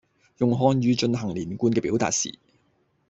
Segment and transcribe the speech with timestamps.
[0.37, 2.39] 用漢語進行連貫嘅表達時